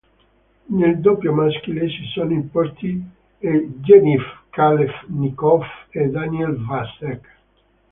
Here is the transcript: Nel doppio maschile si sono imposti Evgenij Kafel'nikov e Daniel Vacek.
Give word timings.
Nel 0.75 0.99
doppio 0.99 1.31
maschile 1.31 1.87
si 1.87 2.01
sono 2.11 2.31
imposti 2.31 2.89
Evgenij 3.51 4.25
Kafel'nikov 4.49 5.63
e 5.91 6.09
Daniel 6.17 6.55
Vacek. 6.65 7.21